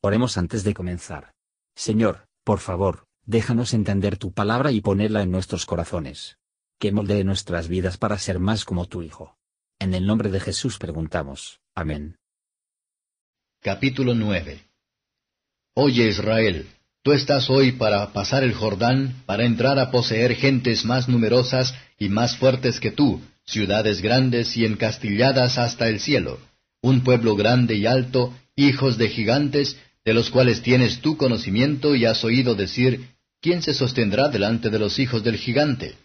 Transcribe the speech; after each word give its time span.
Oremos 0.00 0.38
antes 0.38 0.62
de 0.62 0.74
comenzar. 0.74 1.32
Señor, 1.74 2.28
por 2.44 2.60
favor, 2.60 3.06
déjanos 3.26 3.74
entender 3.74 4.16
tu 4.16 4.32
palabra 4.32 4.70
y 4.70 4.80
ponerla 4.80 5.22
en 5.22 5.32
nuestros 5.32 5.66
corazones. 5.66 6.38
Que 6.78 6.92
moldee 6.92 7.24
nuestras 7.24 7.66
vidas 7.66 7.98
para 7.98 8.16
ser 8.18 8.38
más 8.38 8.64
como 8.64 8.86
tu 8.86 9.02
Hijo. 9.02 9.36
En 9.80 9.94
el 9.94 10.06
nombre 10.06 10.30
de 10.30 10.38
Jesús 10.38 10.78
preguntamos. 10.78 11.60
Amén. 11.74 12.16
Capítulo 13.60 14.14
9 14.14 14.60
Oye 15.74 16.08
Israel, 16.08 16.68
tú 17.02 17.12
estás 17.12 17.50
hoy 17.50 17.72
para 17.72 18.12
pasar 18.12 18.44
el 18.44 18.54
Jordán, 18.54 19.22
para 19.26 19.44
entrar 19.44 19.80
a 19.80 19.90
poseer 19.90 20.36
gentes 20.36 20.84
más 20.84 21.08
numerosas 21.08 21.74
y 21.98 22.08
más 22.08 22.36
fuertes 22.36 22.78
que 22.78 22.92
tú, 22.92 23.20
ciudades 23.44 24.00
grandes 24.00 24.56
y 24.56 24.64
encastilladas 24.64 25.58
hasta 25.58 25.88
el 25.88 25.98
cielo, 25.98 26.38
un 26.82 27.02
pueblo 27.02 27.34
grande 27.34 27.74
y 27.74 27.86
alto, 27.86 28.32
hijos 28.54 28.98
de 28.98 29.08
gigantes, 29.08 29.76
de 30.08 30.14
los 30.14 30.30
cuales 30.30 30.62
tienes 30.62 31.00
tú 31.02 31.18
conocimiento 31.18 31.94
y 31.94 32.06
has 32.06 32.24
oído 32.24 32.54
decir, 32.54 33.10
¿quién 33.42 33.60
se 33.60 33.74
sostendrá 33.74 34.30
delante 34.30 34.70
de 34.70 34.78
los 34.78 34.98
hijos 34.98 35.22
del 35.22 35.36
gigante? 35.36 35.96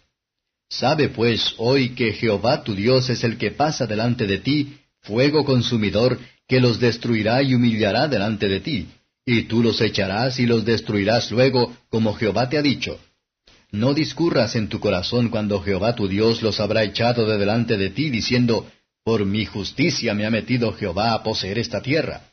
Sabe 0.69 1.07
pues 1.07 1.53
hoy 1.57 1.95
que 1.95 2.11
Jehová 2.11 2.65
tu 2.65 2.75
Dios 2.75 3.09
es 3.09 3.23
el 3.23 3.37
que 3.37 3.51
pasa 3.51 3.87
delante 3.87 4.27
de 4.27 4.39
ti, 4.39 4.73
fuego 4.99 5.45
consumidor, 5.45 6.19
que 6.49 6.59
los 6.59 6.81
destruirá 6.81 7.41
y 7.43 7.55
humillará 7.55 8.09
delante 8.09 8.49
de 8.49 8.59
ti, 8.59 8.89
y 9.25 9.43
tú 9.43 9.63
los 9.63 9.79
echarás 9.79 10.37
y 10.37 10.47
los 10.47 10.65
destruirás 10.65 11.31
luego, 11.31 11.73
como 11.87 12.13
Jehová 12.13 12.49
te 12.49 12.57
ha 12.57 12.61
dicho. 12.61 12.99
No 13.71 13.93
discurras 13.93 14.57
en 14.57 14.67
tu 14.67 14.81
corazón 14.81 15.29
cuando 15.29 15.61
Jehová 15.61 15.95
tu 15.95 16.09
Dios 16.09 16.41
los 16.41 16.59
habrá 16.59 16.83
echado 16.83 17.25
de 17.25 17.37
delante 17.37 17.77
de 17.77 17.89
ti, 17.89 18.09
diciendo, 18.09 18.69
Por 19.05 19.25
mi 19.25 19.45
justicia 19.45 20.13
me 20.13 20.25
ha 20.25 20.29
metido 20.29 20.73
Jehová 20.73 21.13
a 21.13 21.23
poseer 21.23 21.57
esta 21.57 21.81
tierra 21.81 22.32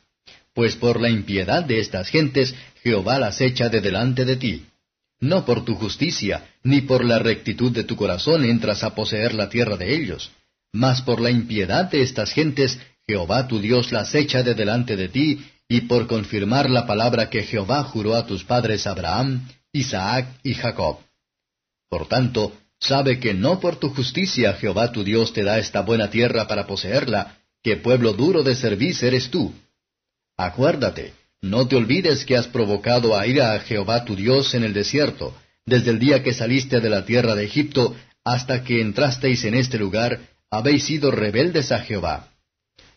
pues 0.53 0.75
por 0.75 0.99
la 0.99 1.09
impiedad 1.09 1.63
de 1.63 1.79
estas 1.79 2.09
gentes 2.09 2.53
Jehová 2.83 3.19
las 3.19 3.41
echa 3.41 3.69
de 3.69 3.81
delante 3.81 4.25
de 4.25 4.35
ti. 4.35 4.65
No 5.19 5.45
por 5.45 5.63
tu 5.63 5.75
justicia, 5.75 6.49
ni 6.63 6.81
por 6.81 7.05
la 7.05 7.19
rectitud 7.19 7.71
de 7.71 7.83
tu 7.83 7.95
corazón 7.95 8.43
entras 8.43 8.83
a 8.83 8.95
poseer 8.95 9.33
la 9.35 9.49
tierra 9.49 9.77
de 9.77 9.95
ellos, 9.95 10.31
mas 10.73 11.01
por 11.01 11.21
la 11.21 11.29
impiedad 11.29 11.85
de 11.85 12.01
estas 12.01 12.31
gentes 12.31 12.79
Jehová 13.07 13.47
tu 13.47 13.59
Dios 13.59 13.91
las 13.91 14.15
echa 14.15 14.41
de 14.41 14.53
delante 14.55 14.95
de 14.95 15.09
ti, 15.09 15.45
y 15.67 15.81
por 15.81 16.07
confirmar 16.07 16.69
la 16.69 16.85
palabra 16.85 17.29
que 17.29 17.43
Jehová 17.43 17.83
juró 17.83 18.15
a 18.15 18.25
tus 18.25 18.43
padres 18.43 18.87
Abraham, 18.87 19.47
Isaac 19.71 20.27
y 20.43 20.53
Jacob. 20.53 20.97
Por 21.89 22.07
tanto, 22.07 22.53
sabe 22.79 23.19
que 23.19 23.33
no 23.33 23.59
por 23.59 23.77
tu 23.77 23.89
justicia 23.89 24.53
Jehová 24.53 24.91
tu 24.91 25.03
Dios 25.03 25.33
te 25.33 25.43
da 25.43 25.59
esta 25.59 25.81
buena 25.81 26.09
tierra 26.09 26.47
para 26.47 26.67
poseerla, 26.67 27.37
que 27.63 27.77
pueblo 27.77 28.13
duro 28.13 28.43
de 28.43 28.55
servicio 28.55 29.07
eres 29.07 29.29
tú, 29.29 29.53
Acuérdate, 30.43 31.13
no 31.43 31.67
te 31.67 31.75
olvides 31.75 32.25
que 32.25 32.35
has 32.35 32.47
provocado 32.47 33.15
a 33.15 33.27
ira 33.27 33.53
a 33.53 33.59
Jehová 33.59 34.05
tu 34.05 34.15
Dios 34.15 34.55
en 34.55 34.63
el 34.63 34.73
desierto, 34.73 35.35
desde 35.67 35.91
el 35.91 35.99
día 35.99 36.23
que 36.23 36.33
saliste 36.33 36.79
de 36.79 36.89
la 36.89 37.05
tierra 37.05 37.35
de 37.35 37.45
Egipto 37.45 37.95
hasta 38.23 38.63
que 38.63 38.81
entrasteis 38.81 39.43
en 39.45 39.53
este 39.53 39.77
lugar, 39.77 40.19
habéis 40.49 40.85
sido 40.85 41.11
rebeldes 41.11 41.71
a 41.71 41.81
Jehová. 41.81 42.29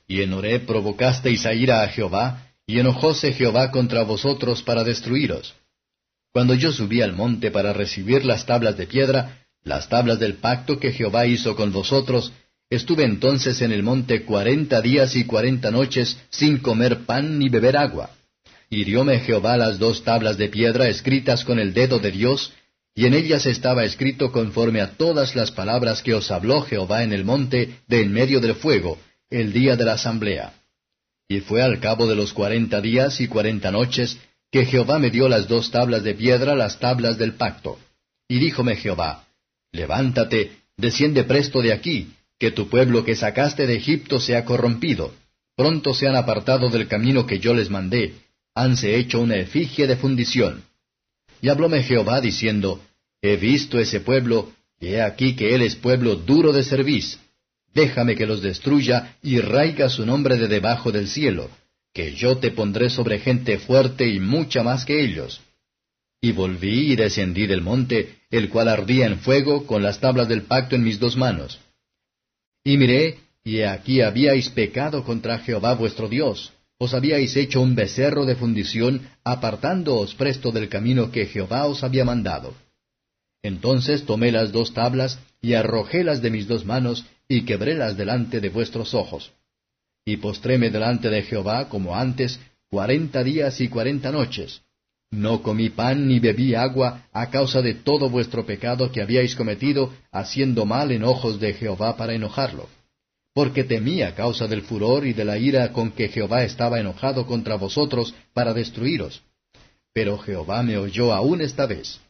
Y 0.09 0.23
en 0.23 0.33
Oré 0.33 0.59
provocasteis 0.59 1.45
a 1.45 1.53
ira 1.53 1.83
a 1.83 1.89
Jehová, 1.89 2.49
y 2.67 2.79
enojóse 2.79 3.35
Jehová 3.35 3.71
contra 3.71 4.05
vosotros 4.05 4.63
para 4.63 4.83
destruiros. 4.83 5.55
Cuando 6.33 6.55
yo 6.55 6.73
subí 6.73 7.03
al 7.03 7.13
monte 7.13 7.51
para 7.51 7.75
recibir 7.75 8.25
las 8.25 8.47
tablas 8.47 8.79
de 8.79 8.87
piedra, 8.87 9.45
las 9.63 9.91
tablas 9.91 10.19
del 10.19 10.37
pacto 10.37 10.81
que 10.81 10.93
Jehová 10.93 11.27
hizo 11.27 11.57
con 11.57 11.73
vosotros, 11.73 12.33
Estuve 12.75 13.05
entonces 13.05 13.63
en 13.63 13.71
el 13.71 13.85
monte 13.85 14.25
cuarenta 14.25 14.81
días 14.81 15.15
y 15.15 15.27
cuarenta 15.27 15.71
noches 15.71 16.19
sin 16.29 16.59
comer 16.59 17.07
pan 17.07 17.39
ni 17.39 17.49
beber 17.49 17.77
agua. 17.77 18.11
Hirióme 18.69 19.21
Jehová 19.21 19.57
las 19.57 19.79
dos 19.79 20.03
tablas 20.03 20.39
de 20.39 20.49
piedra 20.49 20.89
escritas 20.89 21.45
con 21.45 21.61
el 21.61 21.73
dedo 21.73 22.01
de 22.01 22.11
Dios, 22.11 22.53
y 22.93 23.07
en 23.07 23.15
ellas 23.15 23.47
estaba 23.47 23.85
escrito 23.85 24.33
conforme 24.33 24.81
a 24.81 24.97
todas 24.97 25.37
las 25.37 25.53
palabras 25.53 26.03
que 26.03 26.15
os 26.15 26.33
habló 26.33 26.63
Jehová 26.63 27.05
en 27.05 27.13
el 27.13 27.25
monte 27.25 27.79
de 27.87 28.01
en 28.01 28.13
medio 28.13 28.41
del 28.41 28.57
fuego, 28.57 28.99
el 29.31 29.53
día 29.53 29.77
de 29.77 29.85
la 29.85 29.93
asamblea. 29.93 30.55
Y 31.29 31.43
fue 31.43 31.63
al 31.63 31.79
cabo 31.79 32.09
de 32.09 32.17
los 32.17 32.33
cuarenta 32.33 32.81
días 32.81 33.21
y 33.21 33.29
cuarenta 33.29 33.71
noches 33.71 34.19
que 34.51 34.65
Jehová 34.65 34.99
me 34.99 35.11
dio 35.11 35.29
las 35.29 35.47
dos 35.47 35.71
tablas 35.71 36.03
de 36.03 36.15
piedra, 36.15 36.57
las 36.57 36.81
tablas 36.81 37.19
del 37.19 37.35
pacto. 37.35 37.79
Y 38.27 38.41
díjome 38.41 38.75
Jehová, 38.75 39.27
Levántate, 39.71 40.51
desciende 40.77 41.23
presto 41.23 41.63
de 41.63 41.73
aquí, 41.73 42.09
que 42.45 42.51
tu 42.51 42.69
pueblo 42.69 43.07
que 43.07 43.17
sacaste 43.17 43.67
de 43.67 43.77
Egipto 43.77 44.21
se 44.21 44.37
ha 44.37 44.45
corrompido. 44.45 45.15
Pronto 45.57 45.95
se 45.95 46.07
han 46.09 46.15
apartado 46.15 46.69
del 46.69 46.87
camino 46.89 47.27
que 47.27 47.39
yo 47.39 47.55
les 47.55 47.71
mandé, 47.71 48.17
hanse 48.55 48.97
hecho 48.99 49.23
una 49.23 49.37
efigie 49.37 49.87
de 49.87 49.97
fundición. 49.97 50.63
Y 51.41 51.49
hablóme 51.49 51.83
Jehová 51.83 52.21
diciendo, 52.21 52.83
He 53.23 53.37
visto 53.37 53.79
ese 53.79 54.01
pueblo, 54.01 54.53
y 54.79 54.89
he 54.89 55.01
aquí 55.01 55.35
que 55.37 55.55
él 55.55 55.63
es 55.63 55.75
pueblo 55.75 56.17
duro 56.17 56.53
de 56.53 56.65
cerviz. 56.65 57.19
Déjame 57.73 58.15
que 58.15 58.27
los 58.27 58.43
destruya 58.43 59.17
y 59.23 59.41
raiga 59.41 59.89
su 59.89 60.05
nombre 60.05 60.37
de 60.37 60.47
debajo 60.47 60.93
del 60.93 61.09
cielo, 61.09 61.49
que 61.95 62.13
yo 62.13 62.37
te 62.37 62.51
pondré 62.51 62.91
sobre 62.91 63.21
gente 63.21 63.59
fuerte 63.59 64.07
y 64.07 64.21
mucha 64.21 64.63
más 64.63 64.85
que 64.85 65.03
ellos. 65.03 65.41
Y 66.21 66.33
volví 66.33 66.93
y 66.93 66.97
descendí 66.97 67.47
del 67.47 67.63
monte, 67.63 68.17
el 68.31 68.51
cual 68.51 68.69
ardía 68.69 69.07
en 69.07 69.19
fuego, 69.21 69.67
con 69.67 69.83
las 69.83 69.99
tablas 69.99 70.29
del 70.29 70.43
pacto 70.43 70.77
en 70.77 70.85
mis 70.85 71.01
dos 71.01 71.17
manos. 71.17 71.59
Y 72.65 72.79
miré, 72.79 73.19
y 73.45 73.61
aquí 73.61 74.01
habíais 74.01 74.49
pecado 74.49 75.05
contra 75.05 75.39
Jehová 75.39 75.75
vuestro 75.75 76.09
Dios. 76.09 76.53
Os 76.79 76.95
habíais 76.95 77.37
hecho 77.37 77.61
un 77.61 77.75
becerro 77.75 78.25
de 78.25 78.37
fundición, 78.37 79.07
apartándoos 79.23 80.15
presto 80.15 80.51
del 80.51 80.71
camino 80.71 81.13
que 81.13 81.27
Jehová 81.27 81.67
os 81.67 81.85
había 81.85 82.05
mandado. 82.05 82.55
Entonces 83.43 84.05
tomé 84.07 84.33
las 84.33 84.51
dos 84.51 84.73
tablas, 84.73 85.19
y 85.43 85.53
arrojélas 85.53 86.23
de 86.23 86.31
mis 86.31 86.49
dos 86.49 86.65
manos, 86.65 87.05
y 87.29 87.45
quebrélas 87.45 87.99
delante 87.99 88.41
de 88.41 88.49
vuestros 88.49 88.95
ojos. 88.95 89.33
Y 90.07 90.17
postréme 90.17 90.71
delante 90.71 91.11
de 91.11 91.23
Jehová, 91.23 91.69
como 91.69 91.95
antes, 91.95 92.41
cuarenta 92.71 93.23
días 93.23 93.61
y 93.61 93.69
cuarenta 93.69 94.11
noches. 94.11 94.64
No 95.15 95.43
comí 95.43 95.71
pan 95.71 96.09
ni 96.09 96.19
bebí 96.19 96.57
agua 96.57 97.07
a 97.13 97.31
causa 97.31 97.63
de 97.63 97.75
todo 97.75 98.11
vuestro 98.11 98.45
pecado 98.45 98.91
que 98.91 99.01
habíais 99.01 99.37
cometido, 99.37 99.93
haciendo 100.11 100.67
mal 100.67 100.91
en 100.91 101.05
ojos 101.05 101.39
de 101.39 101.55
Jehová 101.55 101.97
para 101.97 102.15
enojarlo. 102.15 102.69
Porque 103.33 103.63
temí 103.63 104.03
a 104.03 104.17
causa 104.17 104.49
del 104.49 104.63
furor 104.63 105.07
y 105.07 105.13
de 105.13 105.25
la 105.25 105.39
ira 105.39 105.73
con 105.73 105.93
que 105.93 106.09
Jehová 106.09 106.43
estaba 106.43 106.81
enojado 106.81 107.27
contra 107.27 107.55
vosotros 107.55 108.13
para 108.33 108.53
destruiros. 108.53 109.23
Pero 109.93 110.19
Jehová 110.19 110.65
me 110.65 110.79
oyó 110.79 111.13
aún 111.13 111.41
esta 111.41 111.67
vez. 111.67 112.01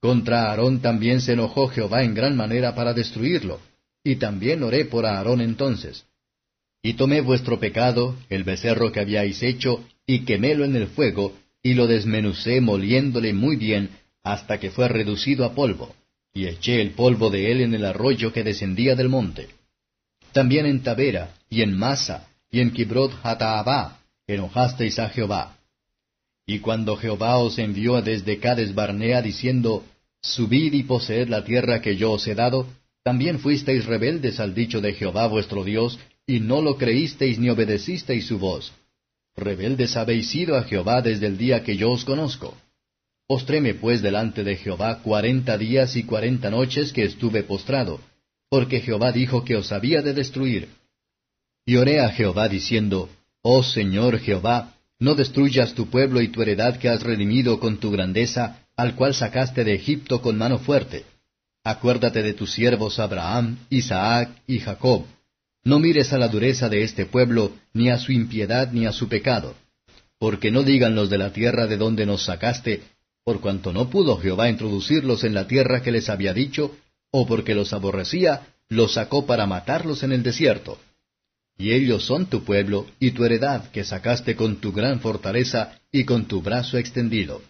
Contra 0.00 0.48
Aarón 0.48 0.80
también 0.80 1.20
se 1.20 1.32
enojó 1.32 1.66
Jehová 1.66 2.04
en 2.04 2.14
gran 2.14 2.36
manera 2.36 2.76
para 2.76 2.94
destruirlo, 2.94 3.60
y 4.04 4.16
también 4.16 4.62
oré 4.62 4.84
por 4.84 5.04
Aarón 5.04 5.40
entonces. 5.40 6.04
Y 6.80 6.94
tomé 6.94 7.22
vuestro 7.22 7.58
pecado, 7.58 8.14
el 8.28 8.44
becerro 8.44 8.92
que 8.92 9.00
habíais 9.00 9.42
hecho, 9.42 9.84
y 10.06 10.20
quemélo 10.20 10.64
en 10.64 10.76
el 10.76 10.86
fuego, 10.86 11.32
y 11.66 11.74
lo 11.74 11.88
desmenucé 11.88 12.60
moliéndole 12.60 13.32
muy 13.32 13.56
bien 13.56 13.90
hasta 14.22 14.60
que 14.60 14.70
fue 14.70 14.86
reducido 14.86 15.44
a 15.44 15.52
polvo, 15.52 15.96
y 16.32 16.46
eché 16.46 16.80
el 16.80 16.90
polvo 16.92 17.28
de 17.28 17.50
él 17.50 17.60
en 17.60 17.74
el 17.74 17.84
arroyo 17.84 18.32
que 18.32 18.44
descendía 18.44 18.94
del 18.94 19.08
monte. 19.08 19.48
También 20.30 20.66
en 20.66 20.84
Tabera, 20.84 21.34
y 21.50 21.62
en 21.62 21.76
Masa, 21.76 22.28
y 22.52 22.60
en 22.60 22.70
Kibrot 22.70 23.12
Hataabá, 23.20 23.98
enojasteis 24.28 25.00
a 25.00 25.08
Jehová. 25.08 25.56
Y 26.46 26.60
cuando 26.60 26.96
Jehová 26.96 27.38
os 27.38 27.58
envió 27.58 28.00
desde 28.00 28.38
Cades 28.38 28.72
Barnea 28.72 29.20
diciendo, 29.20 29.84
Subid 30.22 30.72
y 30.72 30.84
poseed 30.84 31.26
la 31.28 31.42
tierra 31.42 31.80
que 31.80 31.96
yo 31.96 32.12
os 32.12 32.28
he 32.28 32.36
dado, 32.36 32.68
también 33.02 33.40
fuisteis 33.40 33.86
rebeldes 33.86 34.38
al 34.38 34.54
dicho 34.54 34.80
de 34.80 34.92
Jehová 34.92 35.26
vuestro 35.26 35.64
Dios, 35.64 35.98
y 36.28 36.38
no 36.38 36.62
lo 36.62 36.78
creísteis 36.78 37.40
ni 37.40 37.48
obedecisteis 37.50 38.24
su 38.24 38.38
voz. 38.38 38.72
Rebeldes 39.36 39.96
habéis 39.96 40.30
sido 40.30 40.56
a 40.56 40.62
Jehová 40.62 41.02
desde 41.02 41.26
el 41.26 41.36
día 41.36 41.62
que 41.62 41.76
yo 41.76 41.90
os 41.90 42.04
conozco. 42.04 42.56
Postréme 43.26 43.74
pues 43.74 44.02
delante 44.02 44.44
de 44.44 44.56
Jehová 44.56 45.02
cuarenta 45.02 45.58
días 45.58 45.96
y 45.96 46.04
cuarenta 46.04 46.50
noches 46.50 46.92
que 46.92 47.04
estuve 47.04 47.42
postrado, 47.42 48.00
porque 48.48 48.80
Jehová 48.80 49.12
dijo 49.12 49.44
que 49.44 49.56
os 49.56 49.72
había 49.72 50.00
de 50.00 50.14
destruir. 50.14 50.68
Y 51.66 51.76
oré 51.76 52.00
a 52.00 52.10
Jehová 52.10 52.48
diciendo, 52.48 53.10
Oh 53.42 53.62
Señor 53.62 54.20
Jehová, 54.20 54.74
no 54.98 55.14
destruyas 55.14 55.74
tu 55.74 55.90
pueblo 55.90 56.22
y 56.22 56.28
tu 56.28 56.40
heredad 56.40 56.78
que 56.78 56.88
has 56.88 57.02
redimido 57.02 57.60
con 57.60 57.78
tu 57.78 57.90
grandeza, 57.90 58.60
al 58.76 58.94
cual 58.94 59.14
sacaste 59.14 59.64
de 59.64 59.74
Egipto 59.74 60.22
con 60.22 60.38
mano 60.38 60.58
fuerte. 60.58 61.04
Acuérdate 61.64 62.22
de 62.22 62.32
tus 62.32 62.52
siervos 62.52 62.98
Abraham, 62.98 63.58
Isaac 63.68 64.30
y 64.46 64.60
Jacob, 64.60 65.04
no 65.66 65.80
mires 65.80 66.12
a 66.12 66.18
la 66.18 66.28
dureza 66.28 66.68
de 66.68 66.84
este 66.84 67.06
pueblo, 67.06 67.50
ni 67.74 67.90
a 67.90 67.98
su 67.98 68.12
impiedad, 68.12 68.70
ni 68.70 68.86
a 68.86 68.92
su 68.92 69.08
pecado. 69.08 69.56
Porque 70.16 70.52
no 70.52 70.62
digan 70.62 70.94
los 70.94 71.10
de 71.10 71.18
la 71.18 71.32
tierra 71.32 71.66
de 71.66 71.76
donde 71.76 72.06
nos 72.06 72.24
sacaste, 72.24 72.84
por 73.24 73.40
cuanto 73.40 73.72
no 73.72 73.90
pudo 73.90 74.16
Jehová 74.16 74.48
introducirlos 74.48 75.24
en 75.24 75.34
la 75.34 75.48
tierra 75.48 75.82
que 75.82 75.90
les 75.90 76.08
había 76.08 76.32
dicho, 76.32 76.76
o 77.10 77.26
porque 77.26 77.56
los 77.56 77.72
aborrecía, 77.72 78.46
los 78.68 78.94
sacó 78.94 79.26
para 79.26 79.46
matarlos 79.46 80.04
en 80.04 80.12
el 80.12 80.22
desierto. 80.22 80.78
y 81.58 81.72
ellos 81.72 82.04
son 82.04 82.26
tu 82.26 82.44
pueblo 82.44 82.86
y 83.00 83.12
tu 83.12 83.24
heredad 83.24 83.70
que 83.70 83.82
sacaste 83.82 84.36
con 84.36 84.56
tu 84.56 84.72
gran 84.72 85.00
fortaleza 85.00 85.80
y 85.90 86.04
con 86.04 86.26
tu 86.26 86.42
brazo 86.42 86.76
extendido. 86.76 87.40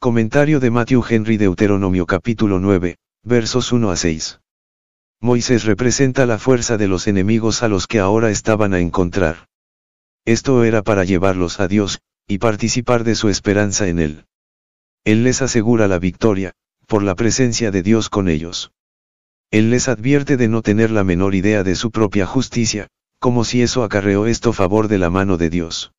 Comentario 0.00 0.58
de 0.58 0.70
Matthew 0.70 1.04
Henry 1.08 1.36
Deuteronomio 1.36 2.06
capítulo 2.06 2.58
9, 2.58 2.96
versos 3.22 3.72
1 3.72 3.90
a 3.90 3.96
6. 3.96 4.40
Moisés 5.20 5.64
representa 5.64 6.26
la 6.26 6.38
fuerza 6.38 6.76
de 6.76 6.86
los 6.86 7.06
enemigos 7.08 7.62
a 7.62 7.68
los 7.68 7.86
que 7.86 7.98
ahora 7.98 8.30
estaban 8.30 8.72
a 8.72 8.80
encontrar. 8.80 9.48
Esto 10.24 10.62
era 10.62 10.82
para 10.82 11.04
llevarlos 11.04 11.58
a 11.58 11.66
Dios, 11.66 12.00
y 12.28 12.38
participar 12.38 13.02
de 13.02 13.14
su 13.14 13.28
esperanza 13.28 13.88
en 13.88 13.98
Él. 13.98 14.26
Él 15.04 15.24
les 15.24 15.42
asegura 15.42 15.88
la 15.88 15.98
victoria, 15.98 16.52
por 16.86 17.02
la 17.02 17.14
presencia 17.14 17.70
de 17.70 17.82
Dios 17.82 18.10
con 18.10 18.28
ellos. 18.28 18.70
Él 19.50 19.70
les 19.70 19.88
advierte 19.88 20.36
de 20.36 20.48
no 20.48 20.62
tener 20.62 20.90
la 20.90 21.04
menor 21.04 21.34
idea 21.34 21.64
de 21.64 21.74
su 21.74 21.90
propia 21.90 22.26
justicia, 22.26 22.88
como 23.18 23.44
si 23.44 23.62
eso 23.62 23.82
acarreó 23.82 24.26
esto 24.26 24.52
favor 24.52 24.86
de 24.86 24.98
la 24.98 25.10
mano 25.10 25.36
de 25.36 25.50
Dios. 25.50 25.92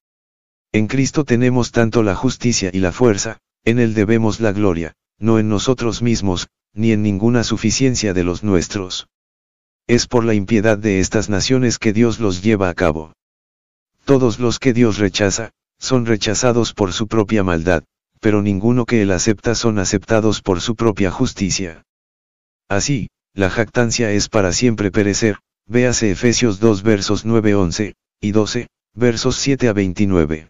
En 0.72 0.88
Cristo 0.88 1.26
tenemos 1.26 1.72
tanto 1.72 2.04
la 2.04 2.16
justicia 2.16 2.70
y 2.72 2.80
la 2.80 2.92
fuerza, 2.92 3.40
en 3.66 3.80
Él 3.80 3.94
debemos 3.96 4.40
la 4.40 4.52
gloria, 4.52 4.94
no 5.18 5.40
en 5.40 5.50
nosotros 5.50 6.02
mismos, 6.02 6.48
ni 6.74 6.92
en 6.92 7.04
ninguna 7.04 7.44
suficiencia 7.44 8.14
de 8.14 8.24
los 8.24 8.44
nuestros. 8.44 9.08
Es 9.88 10.08
por 10.08 10.24
la 10.24 10.34
impiedad 10.34 10.78
de 10.78 11.00
estas 11.00 11.30
naciones 11.30 11.80
que 11.80 11.94
Dios 11.94 12.20
los 12.20 12.42
lleva 12.42 12.70
a 12.70 12.74
cabo. 12.74 13.14
Todos 14.06 14.40
los 14.40 14.60
que 14.60 14.74
Dios 14.74 14.98
rechaza, 14.98 15.52
son 15.80 16.06
rechazados 16.06 16.74
por 16.74 16.94
su 16.94 17.08
propia 17.08 17.44
maldad, 17.44 17.84
pero 18.20 18.42
ninguno 18.42 18.86
que 18.86 19.02
Él 19.02 19.12
acepta 19.12 19.56
son 19.56 19.80
aceptados 19.80 20.42
por 20.42 20.62
su 20.62 20.76
propia 20.76 21.10
justicia. 21.10 21.84
Así, 22.68 23.10
la 23.34 23.50
jactancia 23.50 24.12
es 24.12 24.30
para 24.30 24.52
siempre 24.52 24.92
perecer, 24.92 25.40
véase 25.66 26.12
Efesios 26.12 26.60
2 26.60 26.84
versos 26.84 27.26
9, 27.26 27.56
11, 27.56 27.96
y 28.22 28.32
12, 28.32 28.68
versos 28.94 29.38
7 29.38 29.70
a 29.70 29.74
29. 29.74 30.50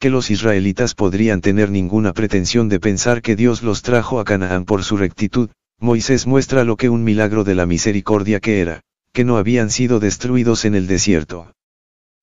Que 0.00 0.10
los 0.10 0.30
israelitas 0.30 0.94
podrían 0.94 1.40
tener 1.40 1.72
ninguna 1.72 2.12
pretensión 2.12 2.68
de 2.68 2.78
pensar 2.78 3.20
que 3.20 3.34
Dios 3.34 3.64
los 3.64 3.82
trajo 3.82 4.20
a 4.20 4.24
Canaán 4.24 4.64
por 4.64 4.84
su 4.84 4.96
rectitud, 4.96 5.50
Moisés 5.80 6.24
muestra 6.24 6.62
lo 6.62 6.76
que 6.76 6.88
un 6.88 7.02
milagro 7.02 7.42
de 7.42 7.56
la 7.56 7.66
misericordia 7.66 8.38
que 8.38 8.60
era, 8.60 8.82
que 9.12 9.24
no 9.24 9.38
habían 9.38 9.70
sido 9.70 9.98
destruidos 9.98 10.64
en 10.64 10.76
el 10.76 10.86
desierto. 10.86 11.52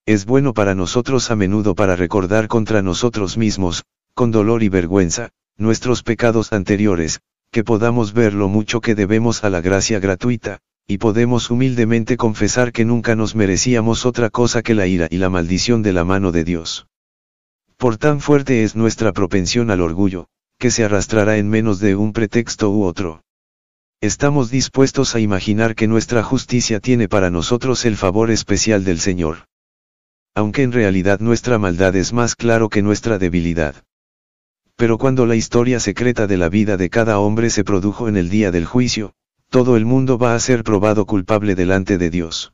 Es 0.06 0.25
bueno 0.25 0.54
para 0.54 0.74
nosotros 0.74 1.31
a 1.31 1.36
menudo 1.36 1.75
para 1.75 1.98
recordar 1.98 2.48
contra 2.48 2.81
nosotros 2.81 3.38
mismos, 3.38 3.83
con 4.13 4.31
dolor 4.31 4.63
y 4.63 4.69
vergüenza, 4.69 5.31
nuestros 5.57 6.01
pecados 6.01 6.54
anteriores, 6.54 7.19
que 7.51 7.66
podamos 7.66 8.13
ver 8.13 8.33
lo 8.33 8.48
mucho 8.48 8.80
que 8.80 8.95
debemos 8.95 9.44
a 9.44 9.50
la 9.50 9.60
gracia 9.60 10.00
gratuita, 10.00 10.60
y 10.88 10.98
podemos 10.98 11.50
humildemente 11.50 12.16
confesar 12.16 12.72
que 12.72 12.86
nunca 12.86 13.18
nos 13.18 13.36
merecíamos 13.36 14.06
otra 14.06 14.30
cosa 14.30 14.62
que 14.62 14.75
la 14.75 14.88
ira 14.88 15.07
y 15.12 15.18
la 15.18 15.30
maldición 15.30 15.81
de 15.81 15.92
la 15.92 16.06
mano 16.06 16.31
de 16.31 16.45
Dios. 16.45 16.88
Por 17.77 17.98
tan 17.98 18.22
fuerte 18.22 18.63
es 18.63 18.75
nuestra 18.75 19.12
propensión 19.12 19.69
al 19.69 19.81
orgullo, 19.81 20.27
que 20.57 20.72
se 20.72 20.86
arrastrará 20.86 21.38
en 21.38 21.50
menos 21.50 21.80
de 21.80 21.95
un 21.95 22.13
pretexto 22.13 22.72
u 22.72 22.83
otro. 22.83 23.22
Estamos 24.01 24.50
dispuestos 24.50 25.16
a 25.16 25.19
imaginar 25.19 25.75
que 25.75 25.88
nuestra 25.88 26.24
justicia 26.24 26.80
tiene 26.80 27.10
para 27.10 27.30
nosotros 27.30 27.86
el 27.86 27.98
favor 27.98 28.31
especial 28.31 28.83
del 28.83 29.00
Señor. 29.00 29.48
Aunque 30.33 30.63
en 30.63 30.72
realidad 30.72 31.19
nuestra 31.19 31.57
maldad 31.57 31.95
es 31.95 32.13
más 32.13 32.36
claro 32.36 32.69
que 32.69 32.81
nuestra 32.81 33.18
debilidad. 33.18 33.75
Pero 34.75 34.98
cuando 34.98 35.25
la 35.25 35.36
historia 35.36 35.80
secreta 35.80 36.27
de 36.27 36.38
la 36.38 36.50
vida 36.50 36.77
de 36.77 36.89
cada 36.89 37.19
hombre 37.19 37.50
se 37.50 37.63
produjo 37.63 38.07
en 38.07 38.18
el 38.18 38.30
día 38.30 38.51
del 38.51 38.66
juicio, 38.66 39.13
todo 39.50 39.77
el 39.77 39.86
mundo 39.86 40.18
va 40.18 40.36
a 40.36 40.39
ser 40.39 40.63
probado 40.63 41.06
culpable 41.06 41.56
delante 41.56 41.98
de 41.98 42.10
Dios. 42.10 42.54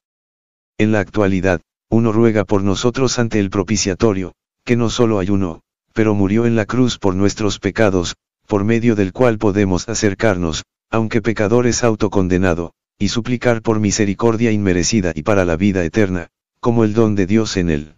En 0.78 0.92
la 0.92 1.00
actualidad, 1.00 1.62
uno 1.90 2.12
ruega 2.12 2.46
por 2.46 2.64
nosotros 2.64 3.18
ante 3.18 3.40
el 3.40 3.50
propiciatorio, 3.50 4.34
que 4.63 4.75
no 4.75 4.90
solo 4.90 5.19
hay 5.19 5.30
uno, 5.30 5.62
pero 5.94 6.13
murió 6.13 6.46
en 6.46 6.56
la 6.56 6.66
cruz 6.66 6.98
por 6.98 7.16
nuestros 7.16 7.60
pecados, 7.60 8.16
por 8.48 8.63
medio 8.63 8.96
del 8.96 9.13
cual 9.13 9.38
podemos 9.38 9.90
acercarnos, 9.90 10.63
aunque 10.90 11.22
pecadores 11.22 11.84
autocondenado, 11.84 12.74
y 13.00 13.10
suplicar 13.10 13.62
por 13.62 13.80
misericordia 13.80 14.52
inmerecida 14.52 15.12
y 15.16 15.24
para 15.24 15.46
la 15.46 15.56
vida 15.56 15.84
eterna, 15.84 16.28
como 16.60 16.84
el 16.84 16.94
don 16.94 17.16
de 17.16 17.25
Dios 17.25 17.58
en 17.58 17.69
él. 17.69 17.96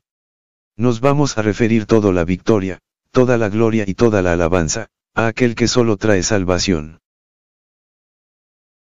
Nos 0.77 1.01
vamos 1.01 1.38
a 1.38 1.42
referir 1.42 1.86
todo 1.86 2.13
la 2.13 2.24
victoria, 2.24 2.80
toda 3.12 3.38
la 3.38 3.50
gloria 3.50 3.83
y 3.86 3.94
toda 3.94 4.21
la 4.21 4.33
alabanza, 4.33 4.88
a 5.13 5.27
aquel 5.27 5.56
que 5.56 5.68
solo 5.68 5.98
trae 5.98 6.24
salvación. 6.24 7.00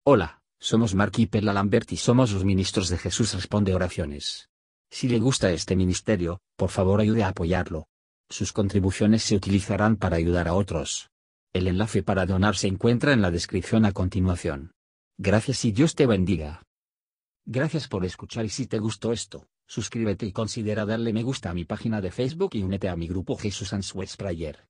Hola, 0.03 0.41
somos 0.59 0.93
Mark 0.93 1.13
y 1.17 1.27
Perla 1.27 1.53
Lambert 1.53 1.91
y 1.91 1.97
somos 1.97 2.31
los 2.31 2.43
ministros 2.43 2.89
de 2.89 2.97
Jesús 2.97 3.33
Responde 3.33 3.73
Oraciones. 3.73 4.48
Si 4.91 5.07
le 5.07 5.19
gusta 5.19 5.51
este 5.51 5.75
ministerio, 5.75 6.41
por 6.55 6.69
favor 6.69 6.99
ayude 6.99 7.23
a 7.23 7.29
apoyarlo. 7.29 7.87
Sus 8.29 8.53
contribuciones 8.53 9.23
se 9.23 9.35
utilizarán 9.35 9.95
para 9.95 10.17
ayudar 10.17 10.47
a 10.47 10.53
otros. 10.53 11.09
El 11.53 11.67
enlace 11.67 12.03
para 12.03 12.25
donar 12.25 12.55
se 12.55 12.67
encuentra 12.67 13.13
en 13.13 13.21
la 13.21 13.31
descripción 13.31 13.85
a 13.85 13.91
continuación. 13.91 14.71
Gracias 15.17 15.65
y 15.65 15.71
Dios 15.71 15.95
te 15.95 16.05
bendiga. 16.05 16.63
Gracias 17.45 17.87
por 17.87 18.05
escuchar 18.05 18.45
y 18.45 18.49
si 18.49 18.67
te 18.67 18.77
gustó 18.77 19.11
esto, 19.11 19.47
suscríbete 19.65 20.27
y 20.27 20.31
considera 20.31 20.85
darle 20.85 21.13
me 21.13 21.23
gusta 21.23 21.49
a 21.49 21.53
mi 21.53 21.65
página 21.65 22.01
de 22.01 22.11
Facebook 22.11 22.51
y 22.53 22.61
únete 22.61 22.89
a 22.89 22.95
mi 22.95 23.07
grupo 23.07 23.35
Jesús 23.35 23.73
Answers 23.73 24.15
Prayer. 24.15 24.68